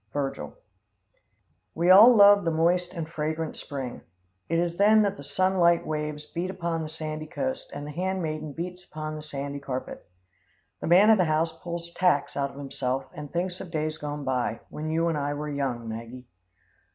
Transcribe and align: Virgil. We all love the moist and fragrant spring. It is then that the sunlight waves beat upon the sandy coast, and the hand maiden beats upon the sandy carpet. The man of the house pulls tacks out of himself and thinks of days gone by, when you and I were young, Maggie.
Virgil. 0.13 0.57
We 1.75 1.91
all 1.91 2.15
love 2.15 2.43
the 2.43 2.49
moist 2.49 2.91
and 2.91 3.07
fragrant 3.07 3.55
spring. 3.55 4.01
It 4.49 4.57
is 4.57 4.77
then 4.79 5.03
that 5.03 5.15
the 5.15 5.23
sunlight 5.23 5.85
waves 5.85 6.25
beat 6.25 6.49
upon 6.49 6.81
the 6.81 6.89
sandy 6.89 7.27
coast, 7.27 7.69
and 7.71 7.85
the 7.85 7.91
hand 7.91 8.23
maiden 8.23 8.51
beats 8.51 8.83
upon 8.83 9.15
the 9.15 9.21
sandy 9.21 9.59
carpet. 9.59 10.03
The 10.79 10.87
man 10.87 11.11
of 11.11 11.19
the 11.19 11.25
house 11.25 11.55
pulls 11.55 11.93
tacks 11.93 12.35
out 12.35 12.49
of 12.49 12.57
himself 12.57 13.11
and 13.13 13.31
thinks 13.31 13.61
of 13.61 13.69
days 13.69 13.99
gone 13.99 14.23
by, 14.23 14.61
when 14.71 14.89
you 14.89 15.07
and 15.07 15.19
I 15.19 15.35
were 15.35 15.47
young, 15.49 15.87
Maggie. 15.87 16.25